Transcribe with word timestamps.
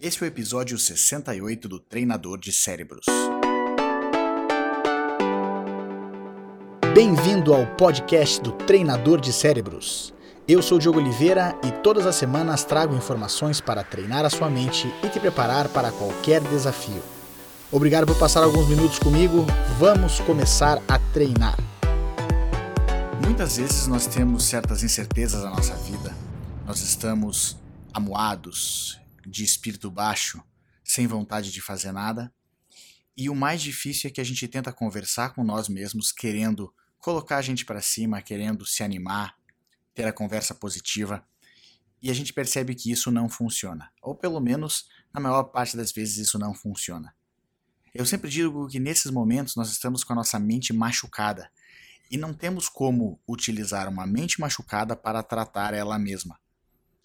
Esse 0.00 0.22
é 0.22 0.26
o 0.26 0.28
episódio 0.28 0.78
68 0.78 1.68
do 1.68 1.80
Treinador 1.80 2.38
de 2.38 2.52
Cérebros. 2.52 3.04
Bem-vindo 6.94 7.52
ao 7.52 7.66
podcast 7.74 8.40
do 8.40 8.52
Treinador 8.52 9.20
de 9.20 9.32
Cérebros. 9.32 10.14
Eu 10.46 10.62
sou 10.62 10.78
o 10.78 10.80
Diogo 10.80 11.00
Oliveira 11.00 11.58
e 11.64 11.72
todas 11.82 12.06
as 12.06 12.14
semanas 12.14 12.62
trago 12.62 12.94
informações 12.94 13.60
para 13.60 13.82
treinar 13.82 14.24
a 14.24 14.30
sua 14.30 14.48
mente 14.48 14.86
e 15.02 15.08
te 15.08 15.18
preparar 15.18 15.68
para 15.68 15.90
qualquer 15.90 16.42
desafio. 16.42 17.02
Obrigado 17.72 18.06
por 18.06 18.16
passar 18.20 18.44
alguns 18.44 18.68
minutos 18.68 19.00
comigo. 19.00 19.44
Vamos 19.80 20.20
começar 20.20 20.80
a 20.86 21.00
treinar. 21.12 21.58
Muitas 23.24 23.56
vezes 23.56 23.88
nós 23.88 24.06
temos 24.06 24.44
certas 24.44 24.84
incertezas 24.84 25.42
na 25.42 25.50
nossa 25.50 25.74
vida. 25.74 26.14
Nós 26.64 26.82
estamos 26.82 27.56
amuados, 27.92 29.00
de 29.28 29.44
espírito 29.44 29.90
baixo, 29.90 30.42
sem 30.84 31.06
vontade 31.06 31.52
de 31.52 31.60
fazer 31.60 31.92
nada. 31.92 32.32
E 33.16 33.28
o 33.28 33.34
mais 33.34 33.60
difícil 33.60 34.08
é 34.08 34.12
que 34.12 34.20
a 34.20 34.24
gente 34.24 34.46
tenta 34.48 34.72
conversar 34.72 35.34
com 35.34 35.44
nós 35.44 35.68
mesmos, 35.68 36.12
querendo 36.12 36.72
colocar 36.98 37.36
a 37.36 37.42
gente 37.42 37.64
para 37.64 37.80
cima, 37.80 38.22
querendo 38.22 38.64
se 38.64 38.82
animar, 38.82 39.36
ter 39.94 40.06
a 40.06 40.12
conversa 40.12 40.54
positiva. 40.54 41.26
E 42.00 42.10
a 42.10 42.14
gente 42.14 42.32
percebe 42.32 42.74
que 42.74 42.90
isso 42.90 43.10
não 43.10 43.28
funciona. 43.28 43.90
Ou 44.00 44.14
pelo 44.14 44.40
menos, 44.40 44.86
na 45.12 45.20
maior 45.20 45.44
parte 45.44 45.76
das 45.76 45.90
vezes, 45.90 46.18
isso 46.18 46.38
não 46.38 46.54
funciona. 46.54 47.12
Eu 47.94 48.06
sempre 48.06 48.30
digo 48.30 48.68
que 48.68 48.78
nesses 48.78 49.10
momentos 49.10 49.56
nós 49.56 49.70
estamos 49.70 50.04
com 50.04 50.12
a 50.12 50.16
nossa 50.16 50.38
mente 50.38 50.72
machucada 50.72 51.50
e 52.10 52.16
não 52.16 52.32
temos 52.32 52.68
como 52.68 53.20
utilizar 53.28 53.88
uma 53.88 54.06
mente 54.06 54.40
machucada 54.40 54.94
para 54.94 55.22
tratar 55.22 55.74
ela 55.74 55.98
mesma. 55.98 56.38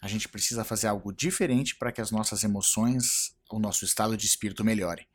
A 0.03 0.07
gente 0.09 0.27
precisa 0.27 0.65
fazer 0.65 0.87
algo 0.87 1.13
diferente 1.13 1.77
para 1.77 1.89
que 1.89 2.01
as 2.01 2.11
nossas 2.11 2.43
emoções, 2.43 3.33
o 3.49 3.57
nosso 3.57 3.85
estado 3.85 4.17
de 4.17 4.25
espírito 4.25 4.61
melhore. 4.61 5.07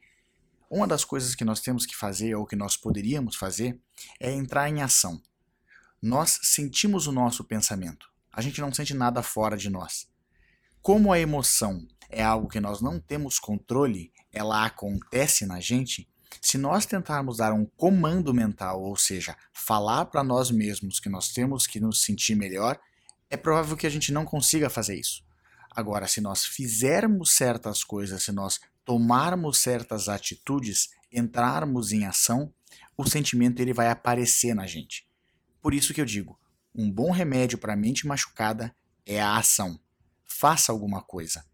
Uma 0.71 0.87
das 0.89 1.05
coisas 1.05 1.35
que 1.35 1.45
nós 1.45 1.61
temos 1.61 1.85
que 1.85 1.95
fazer, 1.95 2.35
ou 2.35 2.47
que 2.47 2.57
nós 2.57 2.75
poderíamos 2.75 3.37
fazer, 3.37 3.79
é 4.19 4.33
entrar 4.33 4.67
em 4.71 4.81
ação. 4.81 5.21
Nós 6.01 6.41
sentimos 6.43 7.07
o 7.07 7.13
nosso 7.13 7.45
pensamento. 7.45 8.11
A 8.33 8.41
gente 8.41 8.63
não 8.63 8.73
sente 8.73 8.95
nada 8.95 9.23
fora 9.23 9.59
de 9.59 9.69
nós. 9.69 10.09
Como 10.81 11.13
a 11.13 11.21
emoção 11.21 11.87
é 12.09 12.23
algo 12.25 12.49
que 12.49 12.59
nós 12.59 12.81
não 12.81 12.99
temos 12.99 13.39
controle, 13.39 14.11
ela 14.33 14.65
acontece 14.65 15.45
na 15.45 15.61
gente. 15.61 16.09
Se 16.41 16.57
nós 16.57 16.87
tentarmos 16.87 17.37
dar 17.37 17.53
um 17.53 17.67
comando 17.77 18.33
mental, 18.33 18.81
ou 18.81 18.97
seja, 18.97 19.37
falar 19.53 20.07
para 20.07 20.25
nós 20.25 20.51
mesmos 20.51 20.99
que 20.99 21.11
nós 21.11 21.29
temos 21.29 21.67
que 21.67 21.79
nos 21.79 22.03
sentir 22.03 22.35
melhor, 22.35 22.81
é 23.31 23.37
provável 23.37 23.77
que 23.77 23.87
a 23.87 23.91
gente 23.91 24.13
não 24.13 24.25
consiga 24.25 24.71
fazer 24.71 24.99
isso. 24.99 25.23
Agora, 25.71 26.09
se 26.09 26.21
nós 26.21 26.45
fizermos 26.45 27.37
certas 27.37 27.85
coisas, 27.85 28.23
se 28.23 28.33
nós 28.33 28.61
tomarmos 28.85 29.59
certas 29.59 30.09
atitudes, 30.09 30.89
entrarmos 31.13 31.93
em 31.93 32.05
ação, 32.05 32.53
o 32.97 33.09
sentimento 33.09 33.61
ele 33.61 33.73
vai 33.73 33.89
aparecer 33.89 34.55
na 34.55 34.67
gente. 34.67 35.07
Por 35.61 35.75
isso 35.75 35.93
que 35.93 36.01
eu 36.01 36.05
digo, 36.05 36.39
um 36.75 36.91
bom 36.91 37.11
remédio 37.11 37.59
para 37.59 37.75
a 37.75 37.77
mente 37.77 38.07
machucada 38.07 38.75
é 39.05 39.21
a 39.21 39.37
ação. 39.37 39.79
Faça 40.25 40.73
alguma 40.73 41.03
coisa. 41.03 41.45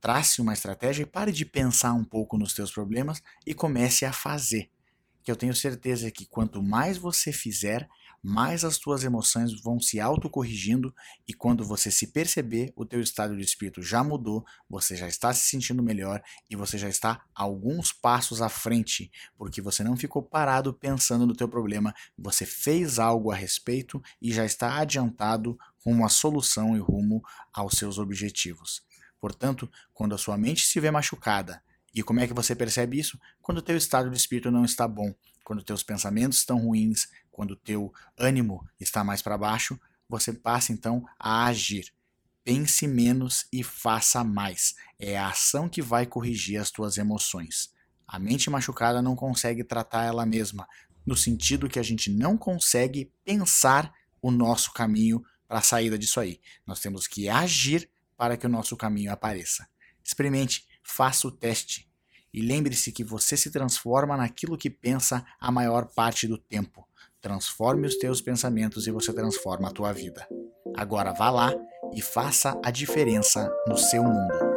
Trace 0.00 0.40
uma 0.40 0.52
estratégia 0.52 1.02
e 1.02 1.06
pare 1.06 1.32
de 1.32 1.44
pensar 1.44 1.92
um 1.92 2.04
pouco 2.04 2.38
nos 2.38 2.54
teus 2.54 2.70
problemas 2.70 3.22
e 3.46 3.54
comece 3.54 4.04
a 4.04 4.12
fazer. 4.12 4.70
Que 5.22 5.30
eu 5.30 5.36
tenho 5.36 5.54
certeza 5.54 6.10
que 6.10 6.26
quanto 6.26 6.62
mais 6.62 6.96
você 6.96 7.32
fizer, 7.32 7.88
mais 8.26 8.64
as 8.64 8.76
tuas 8.76 9.04
emoções 9.04 9.52
vão 9.60 9.78
se 9.78 10.00
autocorrigindo 10.00 10.92
e 11.28 11.32
quando 11.32 11.64
você 11.64 11.92
se 11.92 12.08
perceber, 12.08 12.72
o 12.74 12.84
teu 12.84 13.00
estado 13.00 13.36
de 13.36 13.44
espírito 13.44 13.80
já 13.80 14.02
mudou, 14.02 14.44
você 14.68 14.96
já 14.96 15.06
está 15.06 15.32
se 15.32 15.48
sentindo 15.48 15.80
melhor 15.80 16.20
e 16.50 16.56
você 16.56 16.76
já 16.76 16.88
está 16.88 17.24
alguns 17.32 17.92
passos 17.92 18.42
à 18.42 18.48
frente, 18.48 19.12
porque 19.38 19.62
você 19.62 19.84
não 19.84 19.96
ficou 19.96 20.20
parado 20.20 20.74
pensando 20.74 21.24
no 21.24 21.36
teu 21.36 21.48
problema, 21.48 21.94
você 22.18 22.44
fez 22.44 22.98
algo 22.98 23.30
a 23.30 23.36
respeito 23.36 24.02
e 24.20 24.32
já 24.32 24.44
está 24.44 24.76
adiantado 24.76 25.56
rumo 25.84 26.04
à 26.04 26.08
solução 26.08 26.76
e 26.76 26.80
rumo 26.80 27.22
aos 27.54 27.74
seus 27.74 27.96
objetivos. 27.96 28.82
Portanto, 29.20 29.70
quando 29.94 30.16
a 30.16 30.18
sua 30.18 30.36
mente 30.36 30.66
se 30.66 30.80
vê 30.80 30.90
machucada, 30.90 31.62
e 31.94 32.02
como 32.02 32.20
é 32.20 32.26
que 32.26 32.34
você 32.34 32.54
percebe 32.54 32.98
isso? 32.98 33.18
Quando 33.40 33.58
o 33.58 33.62
teu 33.62 33.76
estado 33.76 34.10
de 34.10 34.16
espírito 34.16 34.50
não 34.50 34.64
está 34.64 34.86
bom, 34.86 35.14
quando 35.44 35.62
teus 35.62 35.82
pensamentos 35.82 36.38
estão 36.38 36.58
ruins, 36.58 37.08
quando 37.30 37.52
o 37.52 37.56
teu 37.56 37.92
ânimo 38.18 38.68
está 38.80 39.04
mais 39.04 39.22
para 39.22 39.38
baixo, 39.38 39.78
você 40.08 40.32
passa 40.32 40.72
então 40.72 41.04
a 41.18 41.46
agir. 41.46 41.92
Pense 42.44 42.86
menos 42.86 43.46
e 43.52 43.62
faça 43.62 44.22
mais. 44.22 44.74
É 44.98 45.16
a 45.16 45.28
ação 45.28 45.68
que 45.68 45.82
vai 45.82 46.06
corrigir 46.06 46.60
as 46.60 46.70
tuas 46.70 46.96
emoções. 46.96 47.70
A 48.06 48.18
mente 48.18 48.48
machucada 48.48 49.02
não 49.02 49.16
consegue 49.16 49.64
tratar 49.64 50.04
ela 50.04 50.24
mesma, 50.24 50.68
no 51.04 51.16
sentido 51.16 51.68
que 51.68 51.78
a 51.78 51.82
gente 51.82 52.10
não 52.10 52.36
consegue 52.36 53.12
pensar 53.24 53.92
o 54.20 54.30
nosso 54.30 54.72
caminho 54.72 55.24
para 55.46 55.58
a 55.58 55.62
saída 55.62 55.98
disso 55.98 56.20
aí. 56.20 56.40
Nós 56.66 56.80
temos 56.80 57.06
que 57.06 57.28
agir 57.28 57.88
para 58.16 58.36
que 58.36 58.46
o 58.46 58.50
nosso 58.50 58.76
caminho 58.76 59.12
apareça. 59.12 59.68
Experimente, 60.02 60.66
faça 60.86 61.26
o 61.26 61.30
teste. 61.30 61.88
E 62.32 62.40
lembre-se 62.40 62.92
que 62.92 63.02
você 63.02 63.36
se 63.36 63.50
transforma 63.50 64.16
naquilo 64.16 64.56
que 64.56 64.70
pensa 64.70 65.24
a 65.40 65.50
maior 65.50 65.86
parte 65.86 66.26
do 66.26 66.38
tempo. 66.38 66.86
Transforme 67.20 67.86
os 67.86 67.96
teus 67.96 68.20
pensamentos 68.20 68.86
e 68.86 68.90
você 68.90 69.12
transforma 69.12 69.68
a 69.68 69.72
tua 69.72 69.92
vida. 69.92 70.26
Agora 70.76 71.12
vá 71.12 71.30
lá 71.30 71.54
e 71.94 72.00
faça 72.00 72.60
a 72.64 72.70
diferença 72.70 73.50
no 73.66 73.76
seu 73.76 74.04
mundo. 74.04 74.55